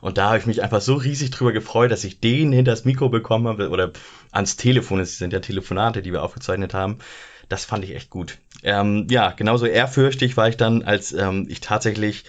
Und 0.00 0.16
da 0.16 0.28
habe 0.28 0.38
ich 0.38 0.46
mich 0.46 0.62
einfach 0.62 0.80
so 0.80 0.94
riesig 0.94 1.30
drüber 1.30 1.52
gefreut, 1.52 1.90
dass 1.90 2.04
ich 2.04 2.20
den 2.20 2.50
hinter 2.50 2.72
das 2.72 2.86
Mikro 2.86 3.10
bekommen 3.10 3.46
habe 3.46 3.68
oder 3.68 3.92
ans 4.32 4.56
Telefon, 4.56 5.00
es 5.00 5.18
sind 5.18 5.34
ja 5.34 5.40
Telefonate, 5.40 6.00
die 6.00 6.12
wir 6.12 6.22
aufgezeichnet 6.22 6.72
haben. 6.72 6.98
Das 7.50 7.66
fand 7.66 7.84
ich 7.84 7.94
echt 7.94 8.08
gut. 8.08 8.38
Ähm, 8.62 9.06
ja, 9.10 9.32
genauso 9.32 9.66
ehrfürchtig 9.66 10.38
war 10.38 10.48
ich 10.48 10.56
dann, 10.56 10.82
als 10.82 11.12
ähm, 11.12 11.46
ich 11.50 11.60
tatsächlich 11.60 12.24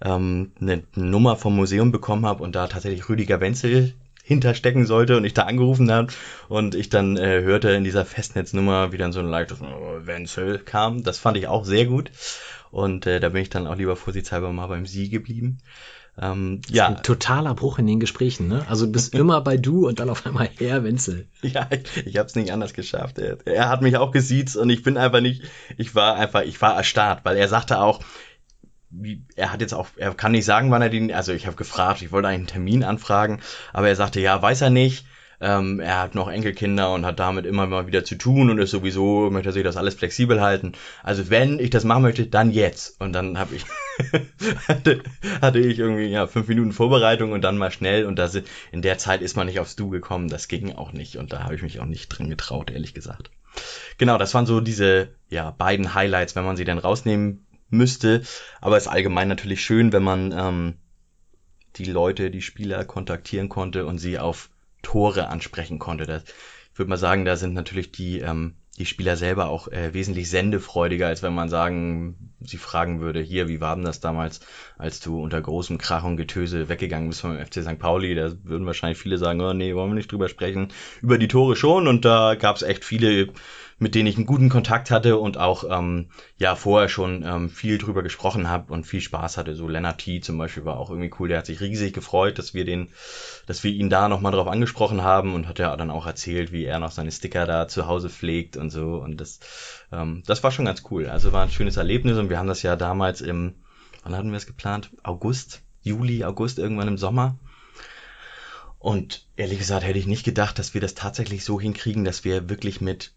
ähm, 0.00 0.52
eine 0.60 0.84
Nummer 0.94 1.34
vom 1.36 1.56
Museum 1.56 1.90
bekommen 1.90 2.24
habe 2.24 2.44
und 2.44 2.54
da 2.54 2.68
tatsächlich 2.68 3.08
Rüdiger 3.08 3.40
Wenzel 3.40 3.94
hinterstecken 4.26 4.86
sollte 4.86 5.16
und 5.16 5.24
ich 5.24 5.34
da 5.34 5.42
angerufen 5.42 5.90
habe 5.92 6.08
und 6.48 6.74
ich 6.74 6.88
dann 6.88 7.16
äh, 7.16 7.42
hörte 7.42 7.70
in 7.70 7.84
dieser 7.84 8.04
Festnetznummer, 8.04 8.90
wie 8.90 8.96
dann 8.96 9.12
so 9.12 9.20
ein 9.20 9.28
leichtes 9.28 9.60
oh, 9.60 10.04
Wenzel 10.04 10.58
kam. 10.58 11.04
Das 11.04 11.18
fand 11.18 11.36
ich 11.36 11.46
auch 11.46 11.64
sehr 11.64 11.86
gut. 11.86 12.10
Und 12.72 13.06
äh, 13.06 13.20
da 13.20 13.28
bin 13.28 13.42
ich 13.42 13.50
dann 13.50 13.68
auch 13.68 13.76
lieber 13.76 13.94
vorsichtshalber 13.94 14.52
mal 14.52 14.66
beim 14.66 14.84
Sie 14.84 15.10
geblieben. 15.10 15.58
Ähm, 16.18 16.60
ja. 16.68 16.88
Ein 16.88 17.02
totaler 17.04 17.54
Bruch 17.54 17.78
in 17.78 17.86
den 17.86 18.00
Gesprächen, 18.00 18.48
ne? 18.48 18.66
Also 18.68 18.86
du 18.86 18.92
bist 18.92 19.14
immer 19.14 19.40
bei 19.42 19.56
du 19.56 19.86
und 19.86 20.00
dann 20.00 20.10
auf 20.10 20.26
einmal 20.26 20.48
Herr 20.58 20.82
Wenzel. 20.82 21.28
Ja, 21.42 21.68
ich, 21.70 22.04
ich 22.04 22.16
habe 22.16 22.26
es 22.26 22.34
nicht 22.34 22.52
anders 22.52 22.72
geschafft. 22.72 23.18
Er, 23.18 23.38
er 23.44 23.68
hat 23.68 23.80
mich 23.80 23.96
auch 23.96 24.10
gesiezt 24.10 24.56
und 24.56 24.70
ich 24.70 24.82
bin 24.82 24.96
einfach 24.96 25.20
nicht, 25.20 25.42
ich 25.76 25.94
war 25.94 26.16
einfach, 26.16 26.42
ich 26.42 26.60
war 26.60 26.74
erstarrt, 26.74 27.20
weil 27.24 27.36
er 27.36 27.46
sagte 27.46 27.78
auch, 27.78 28.00
er 29.36 29.52
hat 29.52 29.60
jetzt 29.60 29.74
auch, 29.74 29.88
er 29.96 30.14
kann 30.14 30.32
nicht 30.32 30.44
sagen, 30.44 30.70
wann 30.70 30.82
er 30.82 30.90
den, 30.90 31.12
also 31.12 31.32
ich 31.32 31.46
habe 31.46 31.56
gefragt, 31.56 32.02
ich 32.02 32.12
wollte 32.12 32.28
einen 32.28 32.46
Termin 32.46 32.84
anfragen, 32.84 33.40
aber 33.72 33.88
er 33.88 33.96
sagte, 33.96 34.20
ja, 34.20 34.40
weiß 34.40 34.62
er 34.62 34.70
nicht, 34.70 35.06
ähm, 35.40 35.80
er 35.80 35.98
hat 35.98 36.14
noch 36.14 36.28
Enkelkinder 36.28 36.92
und 36.92 37.04
hat 37.04 37.18
damit 37.18 37.46
immer 37.46 37.66
mal 37.66 37.86
wieder 37.86 38.04
zu 38.04 38.16
tun 38.16 38.50
und 38.50 38.58
ist 38.58 38.70
sowieso, 38.70 39.30
möchte 39.30 39.50
er 39.50 39.52
sich 39.52 39.64
das 39.64 39.76
alles 39.76 39.94
flexibel 39.94 40.40
halten. 40.40 40.72
Also 41.02 41.28
wenn 41.30 41.58
ich 41.58 41.70
das 41.70 41.84
machen 41.84 42.02
möchte, 42.02 42.26
dann 42.26 42.50
jetzt. 42.50 43.00
Und 43.00 43.12
dann 43.12 43.38
habe 43.38 43.54
ich, 43.54 43.64
hatte, 44.68 45.02
hatte 45.40 45.58
ich 45.58 45.78
irgendwie 45.78 46.06
ja 46.06 46.26
fünf 46.26 46.48
Minuten 46.48 46.72
Vorbereitung 46.72 47.32
und 47.32 47.42
dann 47.42 47.58
mal 47.58 47.70
schnell 47.70 48.06
und 48.06 48.18
das, 48.18 48.40
in 48.72 48.82
der 48.82 48.98
Zeit 48.98 49.20
ist 49.20 49.36
man 49.36 49.46
nicht 49.46 49.60
aufs 49.60 49.76
Du 49.76 49.90
gekommen. 49.90 50.28
Das 50.28 50.48
ging 50.48 50.74
auch 50.74 50.92
nicht 50.92 51.16
und 51.16 51.32
da 51.32 51.44
habe 51.44 51.54
ich 51.54 51.62
mich 51.62 51.80
auch 51.80 51.86
nicht 51.86 52.08
drin 52.08 52.30
getraut, 52.30 52.70
ehrlich 52.70 52.94
gesagt. 52.94 53.30
Genau, 53.98 54.18
das 54.18 54.34
waren 54.34 54.46
so 54.46 54.60
diese 54.60 55.08
ja 55.30 55.50
beiden 55.50 55.94
Highlights, 55.94 56.36
wenn 56.36 56.44
man 56.44 56.56
sie 56.56 56.64
denn 56.64 56.78
rausnehmen 56.78 57.45
müsste. 57.70 58.22
Aber 58.60 58.76
es 58.76 58.84
ist 58.84 58.92
allgemein 58.92 59.28
natürlich 59.28 59.62
schön, 59.62 59.92
wenn 59.92 60.02
man 60.02 60.32
ähm, 60.32 60.74
die 61.76 61.84
Leute, 61.84 62.30
die 62.30 62.42
Spieler 62.42 62.84
kontaktieren 62.84 63.48
konnte 63.48 63.86
und 63.86 63.98
sie 63.98 64.18
auf 64.18 64.50
Tore 64.82 65.28
ansprechen 65.28 65.78
konnte. 65.78 66.06
Das, 66.06 66.24
ich 66.72 66.78
würde 66.78 66.90
mal 66.90 66.96
sagen, 66.96 67.24
da 67.24 67.36
sind 67.36 67.54
natürlich 67.54 67.92
die, 67.92 68.20
ähm, 68.20 68.54
die 68.78 68.86
Spieler 68.86 69.16
selber 69.16 69.48
auch 69.48 69.68
äh, 69.68 69.94
wesentlich 69.94 70.28
sendefreudiger, 70.28 71.06
als 71.06 71.22
wenn 71.22 71.34
man 71.34 71.48
sagen, 71.48 72.34
sie 72.40 72.58
fragen 72.58 73.00
würde, 73.00 73.20
hier, 73.20 73.48
wie 73.48 73.60
war 73.60 73.74
denn 73.74 73.84
das 73.84 74.00
damals, 74.00 74.40
als 74.76 75.00
du 75.00 75.20
unter 75.20 75.40
großem 75.40 75.78
Krach 75.78 76.04
und 76.04 76.16
Getöse 76.16 76.68
weggegangen 76.68 77.08
bist 77.08 77.22
vom 77.22 77.38
FC 77.38 77.62
St. 77.62 77.78
Pauli? 77.78 78.14
Da 78.14 78.32
würden 78.44 78.66
wahrscheinlich 78.66 78.98
viele 78.98 79.18
sagen, 79.18 79.40
oh 79.40 79.54
nee, 79.54 79.74
wollen 79.74 79.90
wir 79.90 79.94
nicht 79.94 80.12
drüber 80.12 80.28
sprechen. 80.28 80.68
Über 81.00 81.18
die 81.18 81.28
Tore 81.28 81.56
schon 81.56 81.88
und 81.88 82.04
da 82.04 82.34
gab 82.34 82.56
es 82.56 82.62
echt 82.62 82.84
viele 82.84 83.28
mit 83.78 83.94
denen 83.94 84.06
ich 84.06 84.16
einen 84.16 84.24
guten 84.24 84.48
Kontakt 84.48 84.90
hatte 84.90 85.18
und 85.18 85.36
auch 85.36 85.64
ähm, 85.68 86.08
ja 86.38 86.54
vorher 86.54 86.88
schon 86.88 87.22
ähm, 87.26 87.50
viel 87.50 87.76
drüber 87.76 88.02
gesprochen 88.02 88.48
habe 88.48 88.72
und 88.72 88.84
viel 88.84 89.02
Spaß 89.02 89.36
hatte. 89.36 89.54
So 89.54 89.68
Lennart 89.68 89.98
T 89.98 90.20
zum 90.20 90.38
Beispiel 90.38 90.64
war 90.64 90.78
auch 90.78 90.88
irgendwie 90.88 91.12
cool. 91.18 91.28
Der 91.28 91.38
hat 91.38 91.46
sich 91.46 91.60
riesig 91.60 91.92
gefreut, 91.92 92.38
dass 92.38 92.54
wir 92.54 92.64
den, 92.64 92.88
dass 93.46 93.64
wir 93.64 93.70
ihn 93.70 93.90
da 93.90 94.08
nochmal 94.08 94.32
drauf 94.32 94.48
angesprochen 94.48 95.02
haben 95.02 95.34
und 95.34 95.46
hat 95.46 95.58
ja 95.58 95.76
dann 95.76 95.90
auch 95.90 96.06
erzählt, 96.06 96.52
wie 96.52 96.64
er 96.64 96.78
noch 96.78 96.90
seine 96.90 97.12
Sticker 97.12 97.46
da 97.46 97.68
zu 97.68 97.86
Hause 97.86 98.08
pflegt 98.08 98.56
und 98.56 98.70
so. 98.70 98.96
Und 98.96 99.20
das, 99.20 99.40
ähm, 99.92 100.22
das 100.26 100.42
war 100.42 100.52
schon 100.52 100.64
ganz 100.64 100.82
cool. 100.90 101.08
Also 101.08 101.32
war 101.32 101.42
ein 101.42 101.50
schönes 101.50 101.76
Erlebnis 101.76 102.16
und 102.16 102.30
wir 102.30 102.38
haben 102.38 102.48
das 102.48 102.62
ja 102.62 102.76
damals 102.76 103.20
im, 103.20 103.56
wann 104.04 104.16
hatten 104.16 104.30
wir 104.30 104.38
es 104.38 104.46
geplant? 104.46 104.90
August, 105.02 105.62
Juli, 105.82 106.24
August, 106.24 106.58
irgendwann 106.58 106.88
im 106.88 106.98
Sommer. 106.98 107.38
Und 108.78 109.26
ehrlich 109.36 109.58
gesagt 109.58 109.84
hätte 109.84 109.98
ich 109.98 110.06
nicht 110.06 110.24
gedacht, 110.24 110.58
dass 110.58 110.72
wir 110.72 110.80
das 110.80 110.94
tatsächlich 110.94 111.44
so 111.44 111.60
hinkriegen, 111.60 112.04
dass 112.04 112.24
wir 112.24 112.48
wirklich 112.48 112.80
mit 112.80 113.12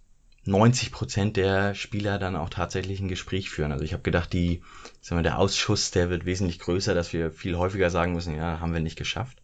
90 0.49 0.91
Prozent 0.91 1.37
der 1.37 1.75
Spieler 1.75 2.19
dann 2.19 2.35
auch 2.35 2.49
tatsächlich 2.49 2.99
ein 2.99 3.07
Gespräch 3.07 3.49
führen. 3.49 3.71
Also 3.71 3.83
ich 3.83 3.93
habe 3.93 4.03
gedacht, 4.03 4.33
die, 4.33 4.61
sagen 5.01 5.19
wir, 5.19 5.23
der 5.23 5.39
Ausschuss, 5.39 5.91
der 5.91 6.09
wird 6.09 6.25
wesentlich 6.25 6.59
größer, 6.59 6.93
dass 6.93 7.13
wir 7.13 7.31
viel 7.31 7.55
häufiger 7.55 7.89
sagen 7.89 8.13
müssen, 8.13 8.35
ja, 8.35 8.59
haben 8.59 8.73
wir 8.73 8.81
nicht 8.81 8.97
geschafft, 8.97 9.41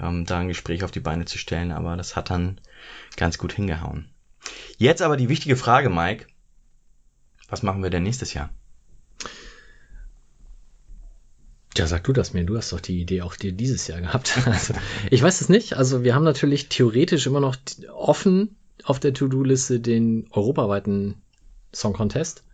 ähm, 0.00 0.24
da 0.24 0.38
ein 0.38 0.48
Gespräch 0.48 0.84
auf 0.84 0.90
die 0.90 1.00
Beine 1.00 1.26
zu 1.26 1.38
stellen, 1.38 1.70
aber 1.70 1.96
das 1.96 2.16
hat 2.16 2.30
dann 2.30 2.60
ganz 3.16 3.38
gut 3.38 3.52
hingehauen. 3.52 4.08
Jetzt 4.78 5.02
aber 5.02 5.16
die 5.16 5.28
wichtige 5.28 5.56
Frage, 5.56 5.90
Mike, 5.90 6.26
was 7.48 7.62
machen 7.62 7.82
wir 7.82 7.90
denn 7.90 8.02
nächstes 8.02 8.34
Jahr? 8.34 8.50
Ja, 11.76 11.86
sag 11.86 12.04
du 12.04 12.12
das 12.12 12.34
mir. 12.34 12.44
Du 12.44 12.56
hast 12.56 12.72
doch 12.72 12.80
die 12.80 13.00
Idee 13.00 13.22
auch 13.22 13.34
dir 13.34 13.52
dieses 13.52 13.86
Jahr 13.86 14.00
gehabt. 14.00 14.36
Also, 14.46 14.74
ich 15.10 15.22
weiß 15.22 15.40
es 15.40 15.48
nicht. 15.48 15.74
Also 15.74 16.04
wir 16.04 16.14
haben 16.14 16.24
natürlich 16.24 16.68
theoretisch 16.68 17.26
immer 17.26 17.40
noch 17.40 17.56
offen, 17.90 18.56
auf 18.84 19.00
der 19.00 19.14
To-Do-Liste 19.14 19.80
den 19.80 20.26
europaweiten 20.30 21.14
Song 21.74 21.92
Contest. 21.92 22.44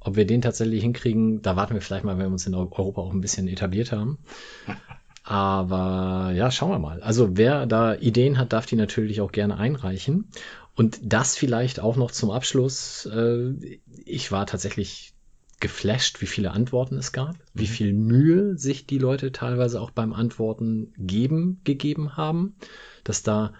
Ob 0.00 0.16
wir 0.16 0.26
den 0.26 0.42
tatsächlich 0.42 0.82
hinkriegen, 0.82 1.42
da 1.42 1.54
warten 1.56 1.74
wir 1.74 1.80
vielleicht 1.80 2.04
mal, 2.04 2.18
wenn 2.18 2.26
wir 2.26 2.32
uns 2.32 2.46
in 2.46 2.54
Europa 2.54 3.00
auch 3.00 3.12
ein 3.12 3.20
bisschen 3.20 3.46
etabliert 3.48 3.92
haben. 3.92 4.18
Aber 5.24 6.32
ja, 6.34 6.50
schauen 6.50 6.70
wir 6.70 6.80
mal. 6.80 7.00
Also 7.02 7.36
wer 7.36 7.66
da 7.66 7.94
Ideen 7.94 8.38
hat, 8.38 8.52
darf 8.52 8.66
die 8.66 8.74
natürlich 8.74 9.20
auch 9.20 9.30
gerne 9.30 9.56
einreichen. 9.56 10.28
Und 10.74 10.98
das 11.02 11.36
vielleicht 11.36 11.78
auch 11.78 11.96
noch 11.96 12.10
zum 12.10 12.30
Abschluss. 12.30 13.06
Äh, 13.06 13.78
ich 14.04 14.32
war 14.32 14.46
tatsächlich 14.46 15.12
geflasht, 15.60 16.20
wie 16.20 16.26
viele 16.26 16.50
Antworten 16.50 16.96
es 16.96 17.12
gab, 17.12 17.36
wie 17.54 17.64
mhm. 17.64 17.68
viel 17.68 17.92
Mühe 17.92 18.58
sich 18.58 18.84
die 18.86 18.98
Leute 18.98 19.30
teilweise 19.30 19.80
auch 19.80 19.92
beim 19.92 20.12
Antworten 20.12 20.92
geben, 20.98 21.60
gegeben 21.62 22.16
haben, 22.16 22.56
dass 23.04 23.22
da 23.22 23.54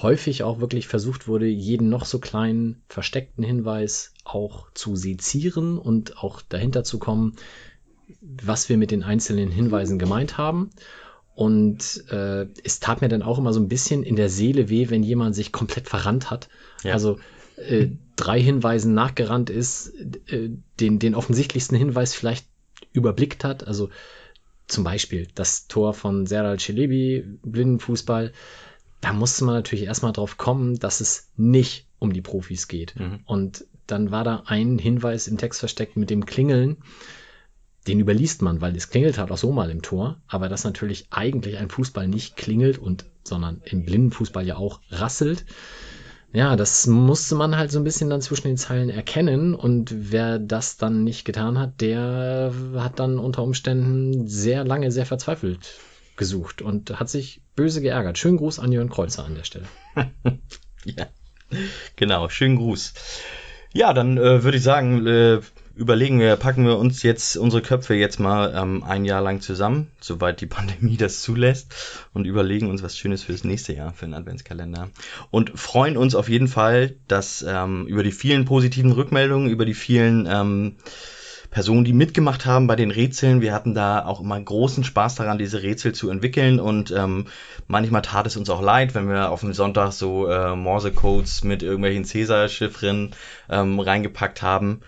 häufig 0.00 0.42
auch 0.42 0.60
wirklich 0.60 0.86
versucht 0.86 1.26
wurde, 1.26 1.46
jeden 1.46 1.88
noch 1.88 2.04
so 2.04 2.18
kleinen 2.18 2.82
versteckten 2.88 3.44
Hinweis 3.44 4.12
auch 4.24 4.72
zu 4.72 4.96
sezieren 4.96 5.78
und 5.78 6.18
auch 6.18 6.40
dahinter 6.42 6.84
zu 6.84 6.98
kommen, 6.98 7.34
was 8.20 8.68
wir 8.68 8.76
mit 8.76 8.90
den 8.90 9.02
einzelnen 9.02 9.50
Hinweisen 9.50 9.98
gemeint 9.98 10.38
haben. 10.38 10.70
Und 11.34 12.04
äh, 12.10 12.46
es 12.64 12.80
tat 12.80 13.00
mir 13.00 13.08
dann 13.08 13.22
auch 13.22 13.38
immer 13.38 13.52
so 13.52 13.60
ein 13.60 13.68
bisschen 13.68 14.02
in 14.02 14.16
der 14.16 14.28
Seele 14.28 14.68
weh, 14.68 14.90
wenn 14.90 15.02
jemand 15.02 15.34
sich 15.34 15.52
komplett 15.52 15.88
verrannt 15.88 16.30
hat. 16.30 16.48
Ja. 16.82 16.94
Also 16.94 17.18
äh, 17.56 17.88
drei 18.16 18.40
Hinweisen 18.40 18.94
nachgerannt 18.94 19.50
ist, 19.50 19.92
äh, 20.26 20.50
den, 20.80 20.98
den 20.98 21.14
offensichtlichsten 21.14 21.76
Hinweis 21.76 22.14
vielleicht 22.14 22.46
überblickt 22.92 23.44
hat. 23.44 23.66
Also 23.66 23.90
zum 24.66 24.84
Beispiel 24.84 25.28
das 25.34 25.66
Tor 25.68 25.94
von 25.94 26.26
Seral 26.26 26.58
Celebi, 26.58 27.24
Blindenfußball 27.42 28.32
da 29.00 29.12
musste 29.12 29.44
man 29.44 29.54
natürlich 29.54 29.84
erstmal 29.84 30.12
drauf 30.12 30.36
kommen, 30.36 30.78
dass 30.78 31.00
es 31.00 31.28
nicht 31.36 31.86
um 31.98 32.12
die 32.12 32.20
Profis 32.20 32.68
geht. 32.68 32.94
Mhm. 32.98 33.20
Und 33.26 33.64
dann 33.86 34.10
war 34.10 34.24
da 34.24 34.42
ein 34.46 34.78
Hinweis 34.78 35.28
im 35.28 35.38
Text 35.38 35.60
versteckt 35.60 35.96
mit 35.96 36.10
dem 36.10 36.26
Klingeln. 36.26 36.78
Den 37.86 38.00
überliest 38.00 38.42
man, 38.42 38.60
weil 38.60 38.76
es 38.76 38.90
klingelt 38.90 39.18
halt 39.18 39.30
auch 39.30 39.38
so 39.38 39.50
mal 39.50 39.70
im 39.70 39.82
Tor, 39.82 40.20
aber 40.26 40.48
dass 40.48 40.64
natürlich 40.64 41.06
eigentlich 41.10 41.56
ein 41.56 41.70
Fußball 41.70 42.06
nicht 42.06 42.36
klingelt 42.36 42.76
und, 42.76 43.06
sondern 43.24 43.62
im 43.64 43.84
Blindenfußball 43.84 44.46
ja 44.46 44.56
auch 44.56 44.80
rasselt. 44.90 45.46
Ja, 46.34 46.56
das 46.56 46.86
musste 46.86 47.34
man 47.34 47.56
halt 47.56 47.70
so 47.70 47.78
ein 47.78 47.84
bisschen 47.84 48.10
dann 48.10 48.20
zwischen 48.20 48.48
den 48.48 48.58
Zeilen 48.58 48.90
erkennen 48.90 49.54
und 49.54 50.12
wer 50.12 50.38
das 50.38 50.76
dann 50.76 51.02
nicht 51.02 51.24
getan 51.24 51.58
hat, 51.58 51.80
der 51.80 52.52
hat 52.74 52.98
dann 52.98 53.18
unter 53.18 53.42
Umständen 53.42 54.28
sehr 54.28 54.64
lange 54.64 54.90
sehr 54.90 55.06
verzweifelt 55.06 55.78
gesucht 56.18 56.60
und 56.60 57.00
hat 57.00 57.08
sich 57.08 57.40
böse 57.56 57.80
geärgert. 57.80 58.18
Schönen 58.18 58.36
Gruß 58.36 58.58
an 58.58 58.72
Jörn 58.72 58.90
Kreuzer 58.90 59.24
an 59.24 59.34
der 59.34 59.44
Stelle. 59.44 59.66
ja, 60.84 61.06
genau, 61.96 62.28
schönen 62.28 62.56
Gruß. 62.56 62.92
Ja, 63.72 63.92
dann 63.94 64.18
äh, 64.18 64.42
würde 64.42 64.58
ich 64.58 64.62
sagen, 64.62 65.06
äh, 65.06 65.40
überlegen 65.78 66.18
wir, 66.18 66.34
packen 66.36 66.64
wir 66.64 66.76
uns 66.76 67.02
jetzt 67.02 67.36
unsere 67.36 67.62
Köpfe 67.62 67.94
jetzt 67.94 68.18
mal 68.18 68.52
ähm, 68.54 68.82
ein 68.82 69.04
Jahr 69.04 69.22
lang 69.22 69.40
zusammen, 69.40 69.90
soweit 70.00 70.40
die 70.40 70.46
Pandemie 70.58 70.96
das 70.96 71.22
zulässt, 71.22 71.74
und 72.12 72.26
überlegen 72.26 72.68
uns 72.68 72.82
was 72.82 72.98
Schönes 72.98 73.22
fürs 73.22 73.44
nächste 73.44 73.72
Jahr, 73.72 73.92
für 73.92 74.06
den 74.06 74.14
Adventskalender. 74.14 74.90
Und 75.30 75.58
freuen 75.58 75.96
uns 75.96 76.14
auf 76.14 76.28
jeden 76.28 76.48
Fall, 76.48 76.96
dass 77.06 77.44
ähm, 77.46 77.86
über 77.86 78.02
die 78.02 78.12
vielen 78.12 78.44
positiven 78.44 78.92
Rückmeldungen, 78.92 79.48
über 79.48 79.64
die 79.64 79.74
vielen 79.74 80.26
ähm, 80.26 80.76
Personen, 81.50 81.84
die 81.84 81.92
mitgemacht 81.92 82.44
haben 82.44 82.66
bei 82.66 82.76
den 82.76 82.90
Rätseln. 82.90 83.40
Wir 83.40 83.54
hatten 83.54 83.74
da 83.74 84.04
auch 84.04 84.20
immer 84.20 84.38
großen 84.40 84.84
Spaß 84.84 85.14
daran, 85.14 85.38
diese 85.38 85.62
Rätsel 85.62 85.94
zu 85.94 86.10
entwickeln 86.10 86.60
und 86.60 86.90
ähm, 86.90 87.26
manchmal 87.66 88.02
tat 88.02 88.26
es 88.26 88.36
uns 88.36 88.50
auch 88.50 88.60
leid, 88.60 88.94
wenn 88.94 89.08
wir 89.08 89.30
auf 89.30 89.40
dem 89.40 89.54
Sonntag 89.54 89.92
so 89.92 90.28
äh, 90.28 90.54
Morse-Codes 90.54 91.44
mit 91.44 91.62
irgendwelchen 91.62 92.04
Cäsar-Chiffren 92.04 93.14
ähm, 93.48 93.80
reingepackt 93.80 94.42
haben. 94.42 94.80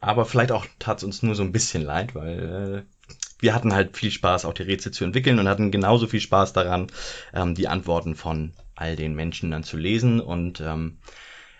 Aber 0.00 0.24
vielleicht 0.24 0.52
auch 0.52 0.66
tat 0.78 0.98
es 0.98 1.04
uns 1.04 1.22
nur 1.22 1.34
so 1.34 1.42
ein 1.42 1.52
bisschen 1.52 1.82
leid, 1.82 2.14
weil 2.14 2.84
äh, 2.84 3.14
wir 3.40 3.54
hatten 3.54 3.72
halt 3.72 3.96
viel 3.96 4.10
Spaß, 4.10 4.44
auch 4.44 4.54
die 4.54 4.62
Rätsel 4.62 4.92
zu 4.92 5.04
entwickeln 5.04 5.38
und 5.38 5.48
hatten 5.48 5.70
genauso 5.70 6.06
viel 6.06 6.20
Spaß 6.20 6.52
daran, 6.52 6.88
ähm, 7.32 7.54
die 7.54 7.68
Antworten 7.68 8.14
von 8.14 8.52
all 8.74 8.96
den 8.96 9.14
Menschen 9.14 9.50
dann 9.50 9.64
zu 9.64 9.76
lesen. 9.76 10.20
Und 10.20 10.60
ähm, 10.60 10.98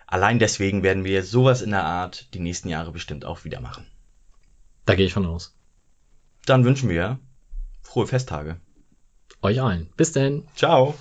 allein 0.06 0.38
deswegen 0.38 0.82
werden 0.82 1.04
wir 1.04 1.22
sowas 1.24 1.62
in 1.62 1.70
der 1.70 1.84
Art 1.84 2.32
die 2.34 2.40
nächsten 2.40 2.68
Jahre 2.68 2.92
bestimmt 2.92 3.24
auch 3.24 3.44
wieder 3.44 3.60
machen. 3.60 3.86
Da 4.88 4.94
gehe 4.94 5.04
ich 5.04 5.12
von 5.12 5.26
aus. 5.26 5.54
Dann 6.46 6.64
wünschen 6.64 6.88
wir 6.88 7.18
frohe 7.82 8.06
Festtage. 8.06 8.58
Euch 9.42 9.60
allen. 9.60 9.90
Bis 9.98 10.12
denn. 10.12 10.44
Ciao. 10.54 10.94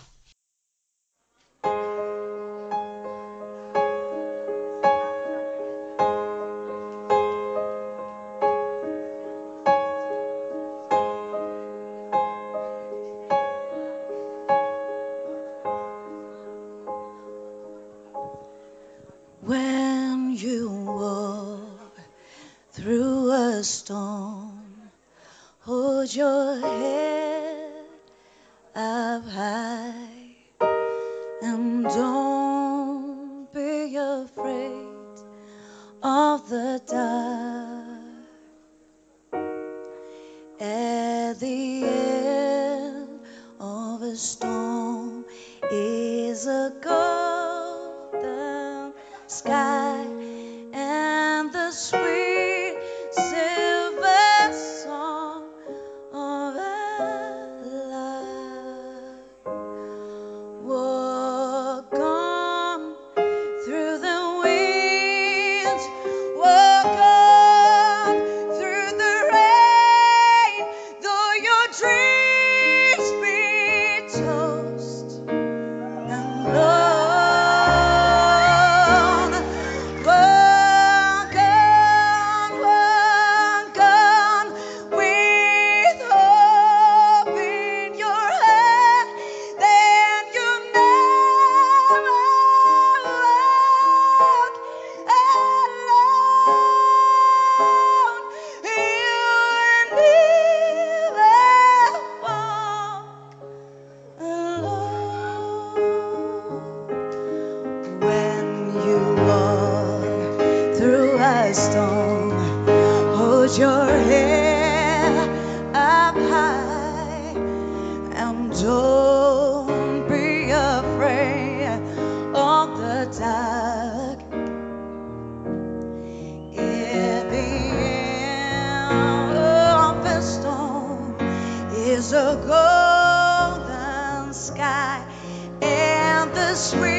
Sweet 136.57 136.96